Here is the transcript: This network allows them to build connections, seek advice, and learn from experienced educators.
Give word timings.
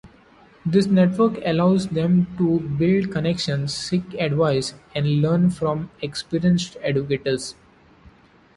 This 0.65 0.87
network 0.87 1.39
allows 1.45 1.89
them 1.89 2.25
to 2.39 2.59
build 2.59 3.11
connections, 3.11 3.71
seek 3.75 4.01
advice, 4.15 4.73
and 4.95 5.21
learn 5.21 5.51
from 5.51 5.91
experienced 6.01 6.75
educators. 6.81 7.53